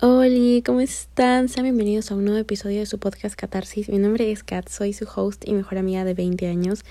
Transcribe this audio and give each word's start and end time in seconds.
Hola, 0.00 0.62
¿cómo 0.64 0.80
están? 0.80 1.48
Sean 1.48 1.64
bienvenidos 1.64 2.12
a 2.12 2.14
un 2.14 2.24
nuevo 2.24 2.38
episodio 2.38 2.78
de 2.78 2.86
su 2.86 3.00
podcast 3.00 3.34
Catarsis. 3.34 3.88
Mi 3.88 3.98
nombre 3.98 4.30
es 4.30 4.44
Kat, 4.44 4.68
soy 4.68 4.92
su 4.92 5.08
host 5.12 5.48
y 5.48 5.52
mejor 5.52 5.78
amiga 5.78 6.04
de 6.04 6.14
20 6.14 6.46
años. 6.46 6.84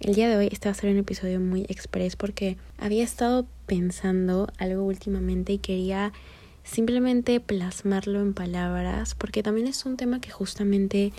El 0.00 0.16
día 0.16 0.28
de 0.28 0.36
hoy 0.36 0.48
este 0.50 0.68
va 0.68 0.72
a 0.72 0.74
ser 0.74 0.90
un 0.90 0.98
episodio 0.98 1.38
muy 1.38 1.62
express 1.68 2.16
porque 2.16 2.56
había 2.76 3.04
estado 3.04 3.46
pensando 3.66 4.48
algo 4.58 4.82
últimamente 4.82 5.52
y 5.52 5.58
quería 5.58 6.12
simplemente 6.64 7.38
plasmarlo 7.38 8.20
en 8.20 8.34
palabras 8.34 9.14
porque 9.14 9.44
también 9.44 9.68
es 9.68 9.86
un 9.86 9.96
tema 9.96 10.20
que 10.20 10.32
justamente 10.32 11.12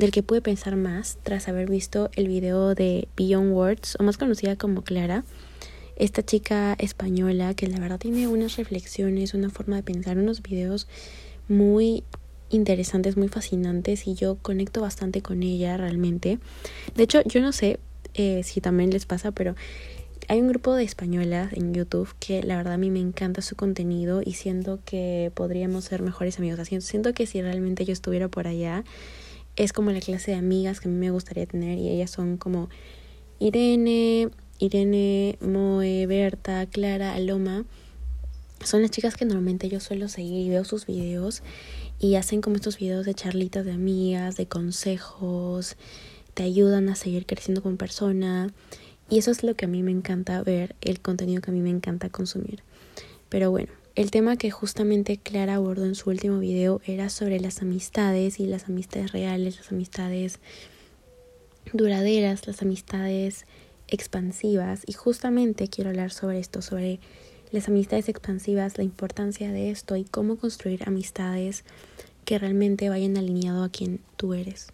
del 0.00 0.12
que 0.12 0.22
pude 0.22 0.40
pensar 0.40 0.76
más 0.76 1.18
tras 1.22 1.46
haber 1.46 1.70
visto 1.70 2.10
el 2.16 2.26
video 2.26 2.74
de 2.74 3.06
Beyond 3.18 3.52
Words 3.52 3.96
o 4.00 4.02
más 4.02 4.16
conocida 4.16 4.56
como 4.56 4.82
Clara 4.82 5.24
esta 5.96 6.24
chica 6.24 6.74
española 6.78 7.52
que 7.52 7.66
la 7.66 7.78
verdad 7.78 7.98
tiene 7.98 8.26
unas 8.26 8.56
reflexiones, 8.56 9.34
una 9.34 9.50
forma 9.50 9.76
de 9.76 9.82
pensar, 9.82 10.16
unos 10.16 10.42
videos 10.42 10.88
muy 11.48 12.02
interesantes, 12.48 13.18
muy 13.18 13.28
fascinantes 13.28 14.06
y 14.06 14.14
yo 14.14 14.38
conecto 14.40 14.80
bastante 14.80 15.20
con 15.20 15.42
ella 15.42 15.76
realmente. 15.76 16.38
De 16.94 17.02
hecho, 17.02 17.20
yo 17.26 17.42
no 17.42 17.52
sé 17.52 17.78
eh, 18.14 18.40
si 18.42 18.62
también 18.62 18.88
les 18.88 19.04
pasa, 19.04 19.32
pero 19.32 19.54
hay 20.28 20.40
un 20.40 20.48
grupo 20.48 20.74
de 20.74 20.84
españolas 20.84 21.52
en 21.52 21.74
YouTube 21.74 22.08
que 22.18 22.42
la 22.42 22.56
verdad 22.56 22.72
a 22.72 22.78
mí 22.78 22.88
me 22.88 23.00
encanta 23.00 23.42
su 23.42 23.54
contenido 23.54 24.22
y 24.24 24.32
siento 24.32 24.78
que 24.86 25.30
podríamos 25.34 25.84
ser 25.84 26.00
mejores 26.00 26.38
amigos. 26.38 26.66
Siento 26.80 27.12
que 27.12 27.26
si 27.26 27.42
realmente 27.42 27.84
yo 27.84 27.92
estuviera 27.92 28.28
por 28.28 28.46
allá, 28.46 28.84
es 29.64 29.74
como 29.74 29.90
la 29.90 30.00
clase 30.00 30.30
de 30.30 30.38
amigas 30.38 30.80
que 30.80 30.88
a 30.88 30.90
mí 30.90 30.96
me 30.96 31.10
gustaría 31.10 31.44
tener 31.44 31.78
y 31.78 31.90
ellas 31.90 32.10
son 32.10 32.38
como 32.38 32.70
Irene, 33.38 34.30
Irene, 34.58 35.36
Moe, 35.42 36.06
Berta, 36.06 36.64
Clara, 36.64 37.12
Aloma. 37.12 37.66
Son 38.64 38.80
las 38.80 38.90
chicas 38.90 39.16
que 39.16 39.26
normalmente 39.26 39.68
yo 39.68 39.78
suelo 39.78 40.08
seguir 40.08 40.46
y 40.46 40.48
veo 40.48 40.64
sus 40.64 40.86
videos 40.86 41.42
y 41.98 42.14
hacen 42.14 42.40
como 42.40 42.56
estos 42.56 42.78
videos 42.78 43.04
de 43.04 43.12
charlitas 43.12 43.66
de 43.66 43.72
amigas, 43.72 44.38
de 44.38 44.46
consejos, 44.46 45.76
te 46.32 46.42
ayudan 46.42 46.88
a 46.88 46.94
seguir 46.94 47.26
creciendo 47.26 47.62
como 47.62 47.76
persona. 47.76 48.48
Y 49.10 49.18
eso 49.18 49.30
es 49.30 49.42
lo 49.42 49.56
que 49.56 49.66
a 49.66 49.68
mí 49.68 49.82
me 49.82 49.90
encanta 49.90 50.42
ver, 50.42 50.74
el 50.80 51.00
contenido 51.00 51.42
que 51.42 51.50
a 51.50 51.54
mí 51.54 51.60
me 51.60 51.68
encanta 51.68 52.08
consumir. 52.08 52.62
Pero 53.28 53.50
bueno, 53.50 53.72
el 53.94 54.10
tema 54.10 54.36
que 54.36 54.50
justamente 54.50 55.18
Clara 55.18 55.56
abordó 55.56 55.84
en 55.84 55.94
su 55.94 56.10
último 56.10 56.38
video 56.38 56.80
era 56.86 57.08
sobre 57.10 57.40
las 57.40 57.62
amistades 57.62 58.40
y 58.40 58.46
las 58.46 58.66
amistades 58.66 59.12
reales, 59.12 59.56
las 59.56 59.72
amistades 59.72 60.38
duraderas, 61.72 62.46
las 62.46 62.62
amistades 62.62 63.46
expansivas. 63.88 64.82
Y 64.86 64.92
justamente 64.92 65.68
quiero 65.68 65.90
hablar 65.90 66.12
sobre 66.12 66.38
esto, 66.38 66.62
sobre 66.62 67.00
las 67.50 67.68
amistades 67.68 68.08
expansivas, 68.08 68.78
la 68.78 68.84
importancia 68.84 69.50
de 69.50 69.70
esto 69.70 69.96
y 69.96 70.04
cómo 70.04 70.36
construir 70.36 70.82
amistades 70.86 71.64
que 72.24 72.38
realmente 72.38 72.88
vayan 72.88 73.16
alineado 73.16 73.64
a 73.64 73.70
quien 73.70 74.00
tú 74.16 74.34
eres. 74.34 74.68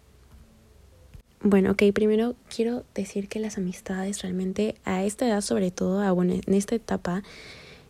Bueno, 1.41 1.71
ok, 1.71 1.83
primero 1.93 2.35
quiero 2.53 2.83
decir 2.95 3.29
que 3.29 3.39
las 3.39 3.57
amistades 3.57 4.21
realmente 4.21 4.75
a 4.85 5.03
esta 5.03 5.27
edad, 5.27 5.41
sobre 5.41 5.71
todo, 5.71 6.01
a, 6.01 6.11
bueno, 6.11 6.33
en 6.33 6.53
esta 6.53 6.75
etapa, 6.75 7.23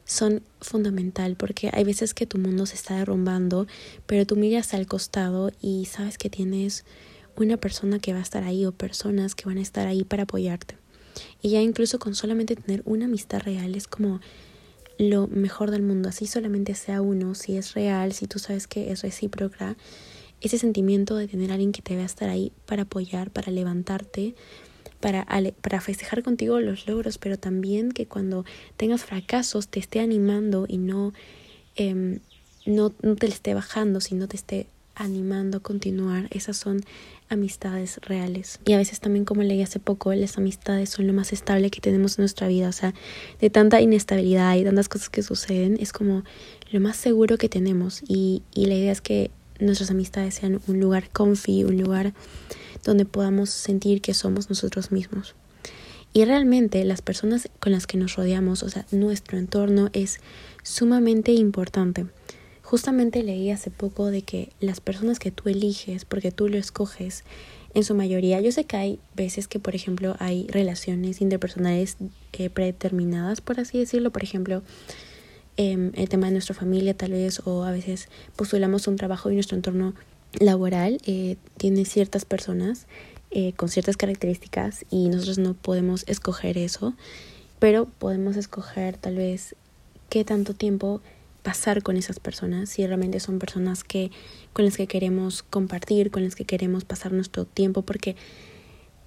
son 0.08 0.42
fundamental 0.62 1.36
porque 1.36 1.70
hay 1.74 1.84
veces 1.84 2.16
que 2.16 2.26
tu 2.26 2.40
mundo 2.40 2.66
se 2.66 2.76
está 2.76 2.96
derrumbando, 2.96 3.68
pero 4.08 4.26
tú 4.26 4.38
miras 4.38 4.74
al 4.74 4.88
costado 4.88 5.52
y 5.62 5.86
sabes 5.86 6.18
que 6.18 6.30
tienes 6.30 6.86
una 7.36 7.58
persona 7.58 8.00
que 8.00 8.14
va 8.14 8.20
a 8.20 8.24
estar 8.24 8.44
ahí 8.44 8.66
o 8.66 8.72
personas 8.72 9.36
que 9.36 9.46
van 9.46 9.60
a 9.60 9.62
estar 9.62 9.86
ahí 9.86 10.04
para 10.06 10.24
apoyarte. 10.24 10.78
Y 11.42 11.50
ya 11.50 11.62
incluso 11.62 12.00
con 12.00 12.16
solamente 12.16 12.56
tener 12.56 12.82
una 12.86 13.06
amistad 13.06 13.42
real 13.42 13.76
es 13.76 13.88
como 13.88 14.22
lo 14.98 15.28
mejor 15.28 15.72
del 15.72 15.84
mundo, 15.84 16.10
así 16.10 16.26
solamente 16.26 16.74
sea 16.74 17.02
uno, 17.02 17.36
si 17.36 17.58
es 17.58 17.74
real, 17.74 18.14
si 18.14 18.28
tú 18.28 18.40
sabes 18.40 18.66
que 18.66 18.92
es 18.92 19.02
recíproca, 19.02 19.76
ese 20.40 20.58
sentimiento 20.58 21.18
de 21.18 21.28
tener 21.28 21.52
alguien 21.52 21.72
que 21.72 21.82
te 21.82 21.96
va 21.96 22.04
a 22.04 22.06
estar 22.06 22.30
ahí 22.30 22.52
para 22.66 22.84
apoyar, 22.84 23.30
para 23.30 23.52
levantarte, 23.52 24.36
para, 25.00 25.26
para 25.62 25.82
festejar 25.82 26.24
contigo 26.24 26.60
los 26.60 26.88
logros, 26.88 27.18
pero 27.18 27.38
también 27.38 27.92
que 27.92 28.06
cuando 28.06 28.46
tengas 28.78 29.04
fracasos 29.04 29.68
te 29.68 29.80
esté 29.80 30.00
animando 30.00 30.66
y 30.68 30.78
no, 30.78 31.14
eh, 31.76 32.20
no, 32.66 32.94
no 33.02 33.16
te 33.16 33.28
esté 33.28 33.54
bajando, 33.54 34.02
sino 34.02 34.28
te 34.28 34.36
esté 34.36 34.68
animando 34.98 35.58
a 35.58 35.62
continuar. 35.62 36.28
Esas 36.32 36.58
son 36.58 36.82
amistades 37.30 38.00
reales. 38.02 38.60
Y 38.66 38.74
a 38.74 38.78
veces 38.78 39.00
también, 39.00 39.26
como 39.26 39.44
leí 39.44 39.62
hace 39.62 39.80
poco, 39.80 40.14
las 40.14 40.38
amistades 40.38 40.90
son 40.90 41.08
lo 41.08 41.14
más 41.14 41.34
estable 41.34 41.70
que 41.70 41.82
tenemos 41.82 42.18
en 42.18 42.24
nuestra 42.24 42.48
vida. 42.48 42.70
O 42.70 42.72
sea, 42.72 42.94
de 43.40 43.50
tanta 43.50 43.82
inestabilidad 43.82 44.56
y 44.56 44.64
tantas 44.64 44.90
cosas 44.90 45.10
que 45.10 45.24
suceden, 45.24 45.78
es 45.80 45.94
como 45.94 46.24
lo 46.72 46.80
más 46.80 46.98
seguro 46.98 47.38
que 47.38 47.50
tenemos. 47.50 48.02
Y, 48.08 48.44
y 48.54 48.66
la 48.66 48.76
idea 48.76 48.92
es 48.92 49.02
que 49.02 49.32
nuestras 49.60 49.92
amistades 49.92 50.36
sean 50.36 50.62
un 50.68 50.80
lugar 50.80 51.10
comfy, 51.10 51.64
un 51.64 51.78
lugar 51.78 52.14
donde 52.84 53.06
podamos 53.06 53.50
sentir 53.50 54.02
que 54.02 54.14
somos 54.14 54.50
nosotros 54.50 54.92
mismos. 54.92 55.36
Y 56.14 56.26
realmente 56.26 56.84
las 56.84 57.02
personas 57.02 57.50
con 57.60 57.72
las 57.72 57.86
que 57.86 57.98
nos 57.98 58.16
rodeamos, 58.16 58.64
o 58.64 58.70
sea, 58.70 58.86
nuestro 58.92 59.38
entorno 59.38 59.90
es 59.94 60.20
sumamente 60.64 61.32
importante. 61.34 62.08
Justamente 62.64 63.24
leí 63.24 63.52
hace 63.52 63.72
poco 63.72 64.08
de 64.08 64.24
que 64.24 64.52
las 64.60 64.82
personas 64.82 65.20
que 65.20 65.32
tú 65.32 65.50
eliges, 65.50 66.06
porque 66.06 66.32
tú 66.32 66.50
lo 66.50 66.58
escoges, 66.58 67.24
en 67.74 67.84
su 67.84 67.94
mayoría, 67.94 68.42
yo 68.42 68.52
sé 68.52 68.64
que 68.64 68.78
hay 68.78 69.00
veces 69.16 69.48
que, 69.48 69.60
por 69.60 69.76
ejemplo, 69.76 70.16
hay 70.20 70.48
relaciones 70.48 71.22
interpersonales 71.22 71.98
eh, 72.34 72.50
predeterminadas, 72.50 73.42
por 73.42 73.60
así 73.60 73.78
decirlo, 73.78 74.10
por 74.10 74.24
ejemplo, 74.24 74.64
Em, 75.60 75.92
el 75.96 76.08
tema 76.08 76.28
de 76.28 76.34
nuestra 76.34 76.54
familia 76.54 76.96
tal 76.96 77.12
vez 77.12 77.42
o 77.46 77.64
a 77.64 77.72
veces 77.72 78.10
postulamos 78.36 78.88
un 78.88 78.96
trabajo 78.96 79.32
y 79.32 79.34
nuestro 79.34 79.58
entorno 79.58 79.96
laboral 80.40 81.00
eh, 81.08 81.38
tiene 81.58 81.84
ciertas 81.86 82.26
personas 82.26 82.86
eh, 83.32 83.54
con 83.54 83.68
ciertas 83.68 83.98
características 83.98 84.86
y 84.92 85.10
nosotros 85.10 85.40
no 85.40 85.56
podemos 85.56 86.04
escoger 86.08 86.60
eso, 86.60 86.94
pero 87.58 87.86
podemos 87.86 88.38
escoger 88.38 88.98
tal 88.98 89.16
vez 89.16 89.56
qué 90.10 90.24
tanto 90.24 90.54
tiempo 90.54 91.02
pasar 91.42 91.82
con 91.82 91.98
esas 91.98 92.20
personas, 92.20 92.70
si 92.70 92.86
realmente 92.86 93.20
son 93.20 93.40
personas 93.40 93.84
que 93.84 94.12
con 94.54 94.64
las 94.64 94.78
que 94.78 94.86
queremos 94.86 95.42
compartir, 95.42 96.12
con 96.12 96.24
las 96.24 96.36
que 96.36 96.46
queremos 96.46 96.86
pasar 96.86 97.14
nuestro 97.14 97.46
tiempo, 97.46 97.82
porque 97.82 98.16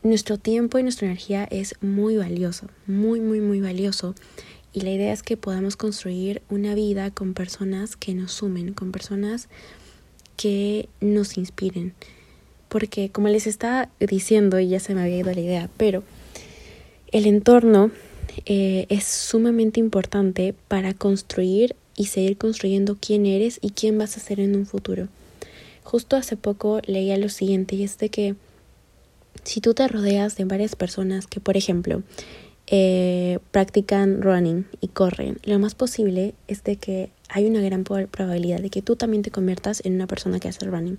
nuestro 0.03 0.39
tiempo 0.39 0.78
y 0.78 0.83
nuestra 0.83 1.06
energía 1.06 1.44
es 1.44 1.75
muy 1.81 2.16
valioso, 2.16 2.66
muy, 2.87 3.21
muy, 3.21 3.41
muy 3.41 3.60
valioso. 3.60 4.15
Y 4.73 4.83
la 4.83 4.91
idea 4.91 5.13
es 5.13 5.23
que 5.23 5.37
podamos 5.37 5.77
construir 5.77 6.43
una 6.49 6.75
vida 6.75 7.11
con 7.11 7.35
personas 7.35 7.97
que 7.97 8.15
nos 8.15 8.33
sumen, 8.33 8.73
con 8.73 8.93
personas 8.93 9.49
que 10.37 10.89
nos 11.01 11.37
inspiren. 11.37 11.95
Porque 12.69 13.11
como 13.11 13.29
les 13.29 13.47
estaba 13.47 13.89
diciendo, 13.99 14.61
y 14.61 14.69
ya 14.69 14.81
se 14.81 14.95
me 14.95 15.03
había 15.03 15.19
ido 15.19 15.33
la 15.33 15.41
idea, 15.41 15.71
pero 15.77 16.05
el 17.11 17.27
entorno 17.27 17.91
eh, 18.47 18.87
es 18.89 19.05
sumamente 19.05 19.81
importante 19.81 20.55
para 20.69 20.95
construir 20.95 21.75
y 21.97 22.07
seguir 22.07 22.39
construyendo 22.39 22.97
quién 22.99 23.27
eres 23.27 23.59
y 23.61 23.71
quién 23.71 23.99
vas 23.99 24.17
a 24.17 24.21
ser 24.21 24.39
en 24.41 24.55
un 24.55 24.67
futuro. 24.67 25.09
Justo 25.83 26.17
hace 26.17 26.37
poco 26.37 26.81
leía 26.87 27.17
lo 27.17 27.29
siguiente 27.29 27.75
y 27.75 27.83
es 27.83 27.99
de 27.99 28.11
que 28.11 28.37
si 29.45 29.61
tú 29.61 29.75
te 29.75 29.89
rodeas 29.89 30.37
de 30.37 30.45
varias 30.45 30.77
personas 30.77 31.27
que, 31.27 31.41
por 31.41 31.57
ejemplo, 31.57 32.03
eh, 32.73 33.41
practican 33.51 34.23
running 34.23 34.65
y 34.81 34.89
corren, 34.89 35.39
lo 35.43 35.59
más 35.59 35.75
posible 35.75 36.35
es 36.47 36.63
de 36.63 36.77
que 36.77 37.11
hay 37.29 37.47
una 37.47 37.61
gran 37.61 37.83
probabilidad 37.83 38.61
de 38.61 38.71
que 38.71 38.81
tú 38.81 38.95
también 38.95 39.25
te 39.25 39.33
conviertas 39.33 39.85
en 39.85 39.95
una 39.97 40.07
persona 40.07 40.39
que 40.39 40.49
hace 40.49 40.67
running. 40.67 40.97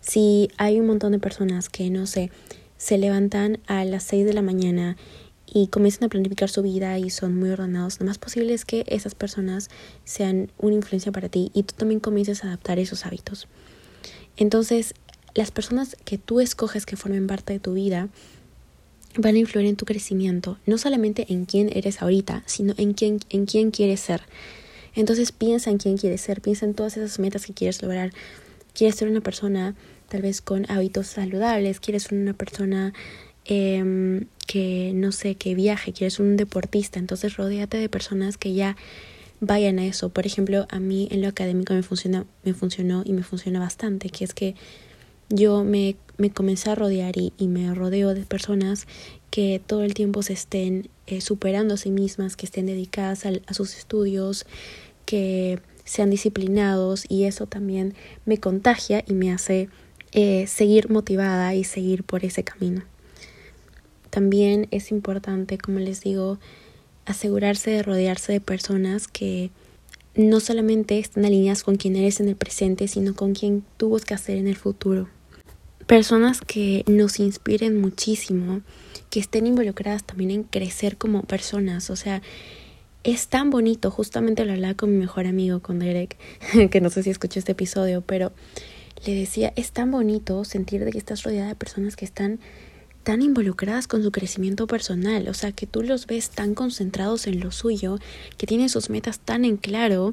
Si 0.00 0.48
hay 0.56 0.80
un 0.80 0.86
montón 0.86 1.12
de 1.12 1.18
personas 1.18 1.68
que, 1.68 1.90
no 1.90 2.06
sé, 2.06 2.30
se 2.78 2.96
levantan 2.96 3.58
a 3.66 3.84
las 3.84 4.04
6 4.04 4.24
de 4.24 4.32
la 4.32 4.40
mañana 4.40 4.96
y 5.44 5.66
comienzan 5.66 6.04
a 6.04 6.08
planificar 6.08 6.48
su 6.48 6.62
vida 6.62 6.98
y 6.98 7.10
son 7.10 7.36
muy 7.36 7.50
ordenados, 7.50 8.00
lo 8.00 8.06
más 8.06 8.16
posible 8.16 8.54
es 8.54 8.64
que 8.64 8.84
esas 8.88 9.14
personas 9.14 9.68
sean 10.04 10.50
una 10.56 10.76
influencia 10.76 11.12
para 11.12 11.28
ti 11.28 11.50
y 11.52 11.64
tú 11.64 11.74
también 11.76 12.00
comiences 12.00 12.44
a 12.44 12.46
adaptar 12.46 12.78
esos 12.78 13.04
hábitos. 13.04 13.46
Entonces, 14.38 14.94
las 15.34 15.50
personas 15.50 15.96
que 16.06 16.16
tú 16.16 16.40
escoges 16.40 16.86
que 16.86 16.96
formen 16.96 17.26
parte 17.26 17.52
de 17.52 17.60
tu 17.60 17.74
vida 17.74 18.08
van 19.16 19.34
a 19.34 19.38
influir 19.38 19.66
en 19.66 19.76
tu 19.76 19.84
crecimiento, 19.84 20.58
no 20.66 20.78
solamente 20.78 21.26
en 21.28 21.44
quién 21.44 21.70
eres 21.74 22.02
ahorita, 22.02 22.42
sino 22.46 22.74
en 22.76 22.92
quién, 22.92 23.20
en 23.30 23.46
quién 23.46 23.70
quieres 23.70 24.00
ser. 24.00 24.22
Entonces 24.94 25.32
piensa 25.32 25.70
en 25.70 25.78
quién 25.78 25.96
quieres 25.96 26.20
ser, 26.20 26.40
piensa 26.40 26.66
en 26.66 26.74
todas 26.74 26.96
esas 26.96 27.18
metas 27.18 27.46
que 27.46 27.54
quieres 27.54 27.82
lograr. 27.82 28.12
Quieres 28.74 28.96
ser 28.96 29.08
una 29.08 29.20
persona 29.20 29.74
tal 30.08 30.22
vez 30.22 30.40
con 30.40 30.70
hábitos 30.70 31.08
saludables, 31.08 31.80
quieres 31.80 32.04
ser 32.04 32.18
una 32.18 32.32
persona 32.34 32.92
eh, 33.44 34.24
que 34.46 34.92
no 34.94 35.12
sé, 35.12 35.34
que 35.34 35.54
viaje, 35.54 35.92
quieres 35.92 36.14
ser 36.14 36.26
un 36.26 36.36
deportista, 36.36 36.98
entonces 36.98 37.36
rodéate 37.36 37.76
de 37.76 37.88
personas 37.88 38.38
que 38.38 38.54
ya 38.54 38.76
vayan 39.40 39.78
a 39.78 39.86
eso. 39.86 40.08
Por 40.08 40.26
ejemplo, 40.26 40.66
a 40.70 40.80
mí 40.80 41.08
en 41.10 41.22
lo 41.22 41.28
académico 41.28 41.74
me 41.74 41.82
funciona, 41.82 42.26
me 42.44 42.54
funcionó 42.54 43.02
y 43.04 43.12
me 43.12 43.22
funciona 43.22 43.60
bastante, 43.60 44.10
que 44.10 44.24
es 44.24 44.34
que 44.34 44.54
yo 45.28 45.64
me, 45.64 45.96
me 46.16 46.30
comencé 46.30 46.70
a 46.70 46.74
rodear 46.74 47.14
y, 47.16 47.32
me 47.46 47.74
rodeo 47.74 48.14
de 48.14 48.22
personas 48.22 48.86
que 49.30 49.60
todo 49.64 49.82
el 49.82 49.94
tiempo 49.94 50.22
se 50.22 50.32
estén 50.32 50.88
eh, 51.06 51.20
superando 51.20 51.74
a 51.74 51.76
sí 51.76 51.90
mismas, 51.90 52.36
que 52.36 52.46
estén 52.46 52.66
dedicadas 52.66 53.26
a, 53.26 53.32
a 53.46 53.54
sus 53.54 53.76
estudios, 53.76 54.46
que 55.04 55.60
sean 55.84 56.10
disciplinados 56.10 57.04
y 57.08 57.24
eso 57.24 57.46
también 57.46 57.94
me 58.26 58.38
contagia 58.38 59.02
y 59.06 59.14
me 59.14 59.32
hace 59.32 59.68
eh, 60.12 60.46
seguir 60.46 60.90
motivada 60.90 61.54
y 61.54 61.64
seguir 61.64 62.04
por 62.04 62.24
ese 62.24 62.44
camino. 62.44 62.82
También 64.10 64.68
es 64.70 64.90
importante, 64.90 65.58
como 65.58 65.80
les 65.80 66.00
digo, 66.00 66.38
asegurarse 67.04 67.70
de 67.70 67.82
rodearse 67.82 68.32
de 68.32 68.40
personas 68.40 69.08
que 69.08 69.50
no 70.14 70.40
solamente 70.40 70.98
están 70.98 71.24
alineadas 71.24 71.62
con 71.62 71.76
quien 71.76 71.96
eres 71.96 72.20
en 72.20 72.28
el 72.28 72.36
presente, 72.36 72.88
sino 72.88 73.14
con 73.14 73.34
quien 73.34 73.64
tú 73.76 73.88
buscas 73.88 74.20
ser 74.22 74.36
en 74.38 74.48
el 74.48 74.56
futuro. 74.56 75.08
Personas 75.88 76.42
que 76.42 76.84
nos 76.86 77.18
inspiren 77.18 77.80
muchísimo, 77.80 78.60
que 79.08 79.20
estén 79.20 79.46
involucradas 79.46 80.04
también 80.04 80.30
en 80.30 80.42
crecer 80.42 80.98
como 80.98 81.22
personas. 81.22 81.88
O 81.88 81.96
sea, 81.96 82.20
es 83.04 83.28
tan 83.28 83.48
bonito, 83.48 83.90
justamente 83.90 84.44
lo 84.44 84.52
hablaba 84.52 84.74
con 84.74 84.92
mi 84.92 84.98
mejor 84.98 85.26
amigo, 85.26 85.60
con 85.60 85.78
Derek, 85.78 86.18
que 86.70 86.82
no 86.82 86.90
sé 86.90 87.02
si 87.02 87.08
escuchó 87.08 87.38
este 87.38 87.52
episodio, 87.52 88.02
pero 88.02 88.32
le 89.06 89.14
decía, 89.14 89.54
es 89.56 89.72
tan 89.72 89.90
bonito 89.90 90.44
sentir 90.44 90.84
de 90.84 90.92
que 90.92 90.98
estás 90.98 91.22
rodeada 91.22 91.48
de 91.48 91.54
personas 91.54 91.96
que 91.96 92.04
están 92.04 92.38
tan 93.02 93.22
involucradas 93.22 93.88
con 93.88 94.02
su 94.02 94.12
crecimiento 94.12 94.66
personal, 94.66 95.26
o 95.28 95.32
sea, 95.32 95.52
que 95.52 95.66
tú 95.66 95.82
los 95.82 96.06
ves 96.06 96.28
tan 96.28 96.54
concentrados 96.54 97.26
en 97.26 97.40
lo 97.40 97.50
suyo, 97.50 97.98
que 98.36 98.46
tienen 98.46 98.68
sus 98.68 98.90
metas 98.90 99.20
tan 99.20 99.46
en 99.46 99.56
claro 99.56 100.12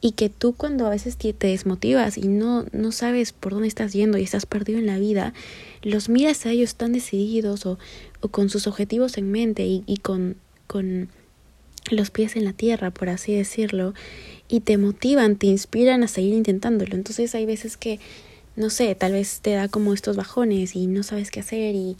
y 0.00 0.12
que 0.12 0.30
tú 0.30 0.54
cuando 0.54 0.86
a 0.86 0.90
veces 0.90 1.16
te 1.16 1.34
desmotivas 1.34 2.16
y 2.16 2.28
no, 2.28 2.64
no 2.72 2.90
sabes 2.90 3.32
por 3.32 3.52
dónde 3.52 3.68
estás 3.68 3.92
yendo 3.92 4.16
y 4.16 4.22
estás 4.22 4.46
perdido 4.46 4.78
en 4.78 4.86
la 4.86 4.98
vida, 4.98 5.34
los 5.82 6.08
miras 6.08 6.46
a 6.46 6.50
ellos 6.50 6.74
tan 6.74 6.92
decididos 6.92 7.66
o, 7.66 7.78
o 8.20 8.28
con 8.28 8.48
sus 8.48 8.66
objetivos 8.66 9.18
en 9.18 9.30
mente 9.30 9.66
y, 9.66 9.82
y 9.86 9.98
con, 9.98 10.36
con 10.66 11.08
los 11.90 12.10
pies 12.10 12.36
en 12.36 12.44
la 12.44 12.52
tierra, 12.52 12.90
por 12.90 13.08
así 13.08 13.34
decirlo, 13.34 13.94
y 14.48 14.60
te 14.60 14.78
motivan, 14.78 15.36
te 15.36 15.46
inspiran 15.46 16.02
a 16.02 16.08
seguir 16.08 16.34
intentándolo. 16.34 16.94
Entonces 16.94 17.34
hay 17.34 17.44
veces 17.46 17.76
que, 17.76 18.00
no 18.56 18.70
sé, 18.70 18.94
tal 18.94 19.12
vez 19.12 19.40
te 19.40 19.52
da 19.52 19.68
como 19.68 19.92
estos 19.92 20.16
bajones 20.16 20.76
y 20.76 20.86
no 20.86 21.02
sabes 21.02 21.30
qué 21.30 21.40
hacer 21.40 21.74
y, 21.74 21.96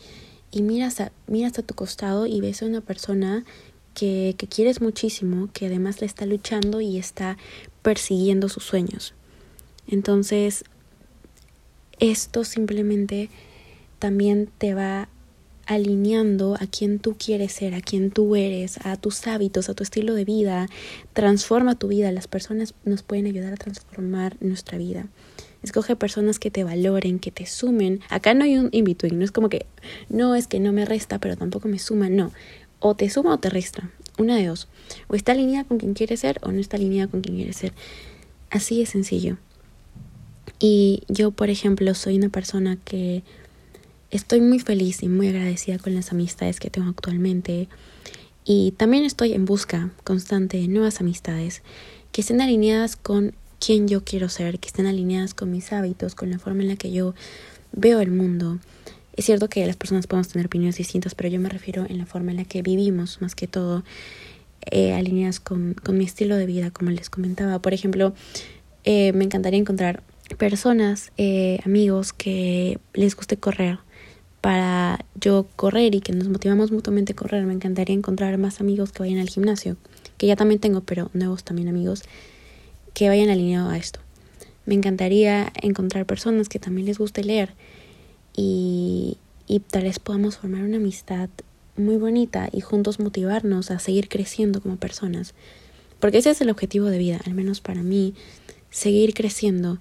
y 0.51 0.63
miras, 0.63 1.01
a, 1.01 1.13
miras 1.27 1.59
a 1.59 1.63
tu 1.63 1.75
costado 1.75 2.27
y 2.27 2.41
ves 2.41 2.63
a 2.63 2.67
una 2.67 2.81
persona 2.81 3.45
que, 3.95 4.35
que 4.39 4.47
quieres 4.47 4.81
muchísimo, 4.81 5.49
que 5.53 5.67
además 5.67 6.01
le 6.01 6.07
está 6.07 6.27
luchando 6.27 6.81
y 6.81 6.99
está 6.99 7.37
persiguiendo 7.83 8.49
sus 8.49 8.65
sueños. 8.65 9.15
Entonces, 9.87 10.65
esto 11.99 12.45
simplemente 12.45 13.29
también 13.99 14.49
te 14.59 14.75
va 14.75 15.09
alineando 15.67 16.57
a 16.59 16.67
quien 16.67 16.99
tú 16.99 17.17
quieres 17.17 17.53
ser, 17.53 17.75
a 17.75 17.81
quien 17.81 18.11
tú 18.11 18.35
eres, 18.35 18.85
a 18.85 18.97
tus 18.97 19.25
hábitos, 19.29 19.69
a 19.69 19.75
tu 19.75 19.85
estilo 19.85 20.15
de 20.15 20.25
vida. 20.25 20.69
Transforma 21.13 21.79
tu 21.79 21.89
vida. 21.89 22.11
Las 22.11 22.27
personas 22.27 22.75
nos 22.85 23.03
pueden 23.03 23.27
ayudar 23.27 23.53
a 23.53 23.57
transformar 23.57 24.37
nuestra 24.41 24.79
vida. 24.79 25.07
Escoge 25.63 25.95
personas 25.95 26.39
que 26.39 26.51
te 26.51 26.65
valoren, 26.65 27.19
que 27.21 27.31
te 27.31 27.47
sumen. 27.47 28.01
Acá 28.09 28.35
no 28.35 28.45
hay 28.45 28.57
un 28.57 28.71
in-between. 28.73 29.19
No 29.19 29.25
es 29.25 29.31
como 29.31 29.49
que, 29.49 29.67
no, 30.09 30.35
es 30.35 30.49
que 30.49 30.59
no 30.59 30.73
me 30.73 30.87
resta, 30.87 31.19
pero 31.19 31.37
tampoco 31.37 31.69
me 31.69 31.79
suma. 31.79 32.09
No. 32.09 32.33
O 32.81 32.97
te 32.97 33.09
suma 33.09 33.35
o 33.35 33.39
te 33.39 33.51
resta. 33.51 33.91
Una 34.21 34.37
de 34.37 34.47
dos. 34.47 34.69
O 35.09 35.15
está 35.15 35.33
alineada 35.33 35.65
con 35.67 35.79
quien 35.79 35.95
quieres 35.95 36.21
ser 36.21 36.41
o 36.43 36.53
no 36.53 36.61
está 36.61 36.77
alineada 36.77 37.11
con 37.11 37.23
quien 37.23 37.37
quieres 37.37 37.57
ser. 37.57 37.73
Así 38.51 38.83
es 38.83 38.91
sencillo. 38.91 39.39
Y 40.59 41.05
yo, 41.09 41.31
por 41.31 41.49
ejemplo, 41.49 41.95
soy 41.95 42.19
una 42.19 42.29
persona 42.29 42.77
que 42.85 43.23
estoy 44.11 44.43
muy 44.43 44.59
feliz 44.59 45.03
y 45.03 45.09
muy 45.09 45.29
agradecida 45.29 45.79
con 45.79 45.95
las 45.95 46.13
amistades 46.13 46.61
que 46.61 46.69
tengo 46.69 46.91
actualmente 46.91 47.69
y 48.45 48.73
también 48.73 49.05
estoy 49.05 49.33
en 49.33 49.47
busca 49.47 49.91
constante 50.05 50.59
de 50.59 50.69
nuevas 50.69 51.01
amistades 51.01 51.63
que 52.13 52.21
estén 52.21 52.43
alineadas 52.43 52.97
con 52.97 53.33
quien 53.59 53.89
yo 53.89 54.05
quiero 54.05 54.29
ser, 54.29 54.59
que 54.59 54.69
estén 54.69 54.87
alineadas 54.87 55.33
con 55.33 55.51
mis 55.51 55.73
hábitos, 55.73 56.15
con 56.15 56.29
la 56.29 56.39
forma 56.39 56.61
en 56.61 56.69
la 56.69 56.77
que 56.77 56.93
yo 56.93 57.15
veo 57.73 58.01
el 58.01 58.11
mundo. 58.11 58.59
Es 59.21 59.27
cierto 59.27 59.51
que 59.51 59.67
las 59.67 59.77
personas 59.77 60.07
podemos 60.07 60.29
tener 60.29 60.47
opiniones 60.47 60.77
distintas, 60.77 61.15
pero 61.15 61.29
yo 61.29 61.39
me 61.39 61.51
refiero 61.51 61.85
en 61.87 61.99
la 61.99 62.07
forma 62.07 62.31
en 62.31 62.39
la 62.39 62.45
que 62.45 62.63
vivimos, 62.63 63.21
más 63.21 63.35
que 63.35 63.47
todo, 63.47 63.85
eh, 64.71 64.95
alineadas 64.95 65.41
con, 65.41 65.77
mi 65.91 66.07
estilo 66.07 66.37
de 66.37 66.47
vida, 66.47 66.71
como 66.71 66.91
les 66.91 67.11
comentaba. 67.11 67.59
Por 67.59 67.75
ejemplo, 67.75 68.15
eh, 68.85 69.13
me 69.13 69.25
encantaría 69.25 69.61
encontrar 69.61 70.03
personas, 70.39 71.13
eh, 71.19 71.59
amigos 71.67 72.15
que 72.15 72.79
les 72.95 73.15
guste 73.15 73.37
correr, 73.37 73.81
para 74.41 75.05
yo 75.17 75.47
correr 75.55 75.95
y 75.95 76.01
que 76.01 76.15
nos 76.15 76.29
motivamos 76.29 76.73
mutuamente 76.73 77.13
a 77.13 77.17
correr. 77.17 77.45
Me 77.45 77.53
encantaría 77.53 77.95
encontrar 77.95 78.39
más 78.39 78.63
amigos 78.63 78.91
que 78.91 79.03
vayan 79.03 79.19
al 79.19 79.29
gimnasio, 79.29 79.77
que 80.17 80.29
ya 80.29 80.37
también 80.37 80.61
tengo, 80.61 80.81
pero 80.81 81.11
nuevos 81.13 81.45
también 81.45 81.69
amigos 81.69 82.05
que 82.95 83.11
vayan 83.11 83.29
alineados 83.29 83.71
a 83.71 83.77
esto. 83.77 84.01
Me 84.65 84.75
encantaría 84.75 85.53
encontrar 85.61 86.07
personas 86.07 86.49
que 86.49 86.59
también 86.59 86.87
les 86.87 86.97
guste 86.97 87.23
leer 87.23 87.53
y, 88.37 89.17
tal 89.71 89.85
vez 89.85 89.99
podamos 89.99 90.39
formar 90.39 90.63
una 90.63 90.77
amistad 90.77 91.29
muy 91.77 91.97
bonita 91.97 92.49
y 92.53 92.61
juntos 92.61 93.01
motivarnos 93.01 93.71
a 93.71 93.79
seguir 93.79 94.09
creciendo 94.09 94.61
como 94.61 94.77
personas. 94.77 95.35
Porque 95.99 96.19
ese 96.19 96.31
es 96.31 96.41
el 96.41 96.51
objetivo 96.51 96.87
de 96.87 96.99
vida, 96.99 97.21
al 97.27 97.35
menos 97.35 97.61
para 97.61 97.83
mí, 97.83 98.15
seguir 98.71 99.15
creciendo 99.15 99.79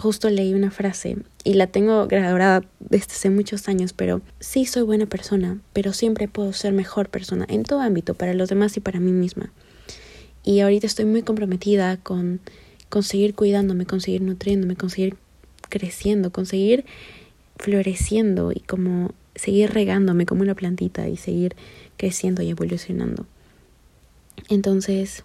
justo 0.00 0.30
leí 0.30 0.54
una 0.54 0.70
frase 0.70 1.18
y 1.44 1.54
la 1.54 1.66
tengo 1.66 2.06
grabada 2.06 2.64
desde 2.80 3.12
hace 3.12 3.30
muchos 3.30 3.68
años, 3.68 3.92
pero 3.92 4.22
sí 4.40 4.64
soy 4.64 4.82
buena 4.82 5.06
persona, 5.06 5.60
pero 5.72 5.92
siempre 5.92 6.26
puedo 6.26 6.52
ser 6.52 6.72
mejor 6.72 7.08
persona 7.10 7.46
en 7.48 7.62
todo 7.62 7.80
ámbito, 7.80 8.14
para 8.14 8.34
los 8.34 8.48
demás 8.48 8.76
y 8.76 8.80
para 8.80 8.98
mí 8.98 9.12
misma. 9.12 9.52
Y 10.42 10.60
ahorita 10.60 10.86
estoy 10.86 11.04
muy 11.04 11.22
comprometida 11.22 11.98
con 11.98 12.40
conseguir 12.88 13.34
cuidándome, 13.34 13.86
conseguir 13.86 14.22
nutriéndome, 14.22 14.74
conseguir 14.74 15.16
creciendo, 15.68 16.32
conseguir 16.32 16.84
floreciendo 17.60 18.52
y 18.52 18.60
como 18.60 19.12
seguir 19.34 19.70
regándome 19.70 20.26
como 20.26 20.42
una 20.42 20.54
plantita 20.54 21.08
y 21.08 21.16
seguir 21.16 21.54
creciendo 21.96 22.42
y 22.42 22.50
evolucionando. 22.50 23.26
Entonces, 24.48 25.24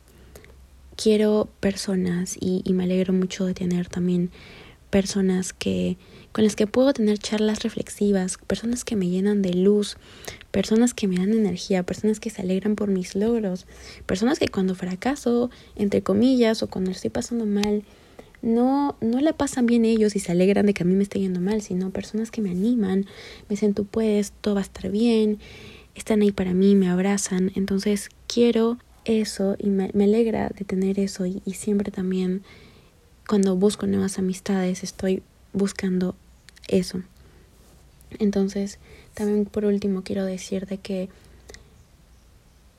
quiero 0.95 1.49
personas 1.59 2.37
y, 2.39 2.61
me 2.73 2.83
alegro 2.83 3.13
mucho 3.13 3.45
de 3.45 3.53
tener 3.53 3.87
también 3.87 4.29
personas 4.89 5.53
que 5.53 5.97
con 6.31 6.43
las 6.43 6.55
que 6.55 6.67
puedo 6.67 6.93
tener 6.93 7.17
charlas 7.17 7.63
reflexivas, 7.63 8.37
personas 8.45 8.83
que 8.83 8.97
me 8.97 9.07
llenan 9.07 9.41
de 9.41 9.53
luz, 9.53 9.95
personas 10.51 10.93
que 10.93 11.07
me 11.07 11.15
dan 11.15 11.31
energía, 11.31 11.83
personas 11.83 12.19
que 12.19 12.29
se 12.29 12.41
alegran 12.41 12.75
por 12.75 12.89
mis 12.89 13.15
logros, 13.15 13.65
personas 14.05 14.39
que 14.39 14.49
cuando 14.49 14.75
fracaso, 14.75 15.49
entre 15.77 16.01
comillas, 16.01 16.61
o 16.61 16.67
cuando 16.67 16.91
estoy 16.91 17.09
pasando 17.09 17.45
mal, 17.45 17.83
no, 18.45 18.95
no 19.01 19.19
la 19.21 19.33
pasan 19.33 19.65
bien 19.65 19.85
ellos 19.85 20.15
y 20.15 20.19
se 20.19 20.31
alegran 20.31 20.67
de 20.67 20.73
que 20.75 20.83
a 20.83 20.85
mí 20.85 20.93
me 20.93 21.03
esté 21.03 21.19
yendo 21.19 21.41
mal, 21.41 21.61
sino 21.61 21.89
personas 21.89 22.29
que 22.29 22.41
me 22.41 22.51
animan, 22.51 22.99
me 22.99 23.49
dicen 23.49 23.73
tú 23.73 23.85
puedes, 23.85 24.33
todo 24.41 24.53
va 24.53 24.61
a 24.61 24.63
estar 24.63 24.91
bien, 24.91 25.39
están 25.95 26.21
ahí 26.21 26.31
para 26.31 26.53
mí, 26.53 26.75
me 26.75 26.87
abrazan. 26.87 27.51
Entonces 27.55 28.09
quiero 28.27 28.77
eso 29.03 29.55
y 29.57 29.69
me, 29.69 29.89
me 29.93 30.03
alegra 30.03 30.49
de 30.49 30.63
tener 30.63 30.99
eso 30.99 31.25
y, 31.25 31.41
y 31.43 31.53
siempre 31.53 31.91
también 31.91 32.43
cuando 33.27 33.55
busco 33.55 33.87
nuevas 33.87 34.19
amistades 34.19 34.83
estoy 34.83 35.23
buscando 35.51 36.15
eso. 36.67 37.01
Entonces, 38.19 38.77
también 39.15 39.45
por 39.45 39.65
último 39.65 40.03
quiero 40.03 40.23
decirte 40.23 40.77
que 40.77 41.09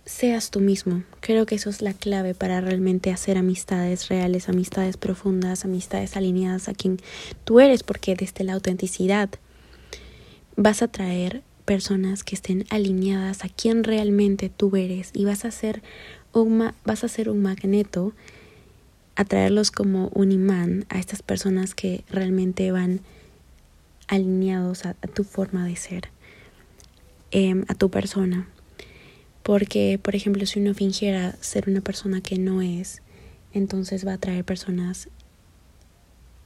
seas 0.06 0.50
tú 0.50 0.60
mismo. 0.60 1.02
Creo 1.20 1.44
que 1.44 1.56
eso 1.56 1.68
es 1.68 1.82
la 1.82 1.92
clave 1.92 2.34
para 2.34 2.60
realmente 2.60 3.10
hacer 3.10 3.36
amistades 3.36 4.08
reales, 4.08 4.48
amistades 4.48 4.96
profundas, 4.96 5.64
amistades 5.64 6.16
alineadas 6.16 6.68
a 6.68 6.74
quien 6.74 6.98
tú 7.44 7.60
eres, 7.60 7.82
porque 7.82 8.14
desde 8.14 8.44
la 8.44 8.54
autenticidad 8.54 9.28
vas 10.56 10.80
a 10.80 10.88
traer 10.88 11.42
personas 11.64 12.22
que 12.22 12.36
estén 12.36 12.64
alineadas 12.70 13.44
a 13.44 13.48
quien 13.48 13.82
realmente 13.82 14.48
tú 14.48 14.76
eres 14.76 15.10
y 15.12 15.24
vas 15.24 15.44
a 15.44 15.50
ser 15.50 15.82
un, 16.32 16.72
vas 16.84 17.02
a 17.02 17.08
ser 17.08 17.28
un 17.28 17.42
magneto 17.42 18.14
atraerlos 19.16 19.72
como 19.72 20.08
un 20.14 20.30
imán 20.30 20.86
a 20.88 20.98
estas 20.98 21.22
personas 21.22 21.74
que 21.74 22.04
realmente 22.08 22.70
van 22.70 23.00
alineados 24.06 24.86
a, 24.86 24.94
tu 24.94 25.24
forma 25.24 25.66
de 25.66 25.74
ser, 25.74 26.10
em, 27.32 27.64
a 27.66 27.74
tu 27.74 27.90
persona. 27.90 28.46
Porque, 29.46 30.00
por 30.02 30.16
ejemplo, 30.16 30.44
si 30.44 30.58
uno 30.58 30.74
fingiera 30.74 31.36
ser 31.40 31.70
una 31.70 31.80
persona 31.80 32.20
que 32.20 32.36
no 32.36 32.62
es, 32.62 33.00
entonces 33.52 34.04
va 34.04 34.10
a 34.10 34.14
atraer 34.16 34.44
personas 34.44 35.08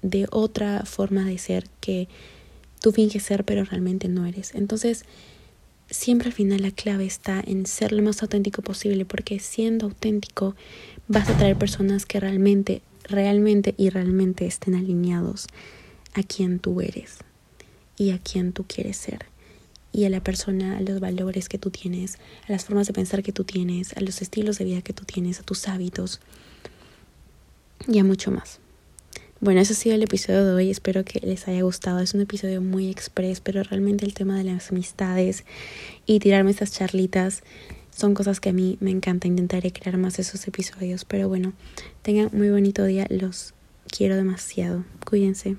de 0.03 0.27
otra 0.31 0.85
forma 0.85 1.25
de 1.25 1.39
ser 1.39 1.65
que 1.81 2.09
tú 2.83 2.93
finges 2.93 3.23
ser 3.23 3.45
pero 3.45 3.65
realmente 3.65 4.09
no 4.09 4.27
eres. 4.27 4.55
Entonces, 4.55 5.07
siempre 5.89 6.29
al 6.29 6.35
final 6.35 6.61
la 6.61 6.73
clave 6.73 7.07
está 7.07 7.43
en 7.43 7.65
ser 7.65 7.93
lo 7.93 8.03
más 8.03 8.21
auténtico 8.21 8.61
posible 8.61 9.07
porque 9.07 9.39
siendo 9.39 9.87
auténtico 9.87 10.55
vas 11.09 11.31
a 11.31 11.39
traer 11.39 11.57
personas 11.57 12.05
que 12.05 12.21
realmente, 12.21 12.83
realmente 13.05 13.75
y 13.79 13.89
realmente 13.89 14.45
estén 14.45 14.75
alineados 14.75 15.47
a 16.13 16.23
quien 16.23 16.59
tú 16.59 16.83
eres 16.83 17.21
y 17.97 18.11
a 18.11 18.19
quien 18.19 18.53
tú 18.53 18.67
quieres 18.69 18.99
ser 18.99 19.30
y 19.93 20.05
a 20.05 20.11
la 20.11 20.23
persona, 20.23 20.79
a 20.79 20.81
los 20.81 21.01
valores 21.01 21.49
que 21.49 21.59
tú 21.59 21.71
tienes, 21.71 22.19
a 22.49 22.53
las 22.53 22.65
formas 22.65 22.87
de 22.87 22.93
pensar 22.93 23.23
que 23.23 23.33
tú 23.33 23.45
tienes, 23.45 23.97
a 23.97 24.01
los 24.01 24.23
estilos 24.23 24.59
de 24.59 24.65
vida 24.65 24.83
que 24.83 24.93
tú 24.93 25.05
tienes, 25.05 25.41
a 25.41 25.43
tus 25.43 25.69
hábitos 25.69 26.21
y 27.89 27.99
a 27.99 28.05
mucho 28.05 28.31
más. 28.31 28.61
Bueno, 29.43 29.61
ese 29.61 29.73
ha 29.73 29.77
sido 29.77 29.95
el 29.95 30.03
episodio 30.03 30.45
de 30.45 30.53
hoy. 30.53 30.71
Espero 30.71 31.03
que 31.03 31.19
les 31.21 31.49
haya 31.49 31.63
gustado. 31.63 32.01
Es 32.01 32.13
un 32.13 32.21
episodio 32.21 32.61
muy 32.61 32.91
express, 32.91 33.41
pero 33.41 33.63
realmente 33.63 34.05
el 34.05 34.13
tema 34.13 34.37
de 34.37 34.45
las 34.45 34.71
amistades 34.71 35.45
y 36.05 36.19
tirarme 36.19 36.51
estas 36.51 36.73
charlitas 36.73 37.43
son 37.91 38.13
cosas 38.13 38.39
que 38.39 38.51
a 38.51 38.53
mí 38.53 38.77
me 38.81 38.91
encanta. 38.91 39.29
Intentaré 39.29 39.73
crear 39.73 39.97
más 39.97 40.19
esos 40.19 40.47
episodios. 40.47 41.07
Pero 41.07 41.29
bueno, 41.29 41.55
tengan 42.03 42.29
muy 42.35 42.51
bonito 42.51 42.85
día. 42.85 43.07
Los 43.09 43.55
quiero 43.89 44.15
demasiado. 44.15 44.85
Cuídense. 45.07 45.57